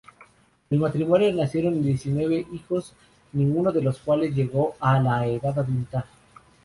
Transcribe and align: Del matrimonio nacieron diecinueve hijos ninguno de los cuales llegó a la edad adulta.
Del 0.67 0.79
matrimonio 0.79 1.31
nacieron 1.31 1.83
diecinueve 1.83 2.47
hijos 2.53 2.95
ninguno 3.33 3.71
de 3.71 3.83
los 3.83 3.99
cuales 3.99 4.33
llegó 4.33 4.73
a 4.79 4.99
la 4.99 5.27
edad 5.27 5.59
adulta. 5.59 6.07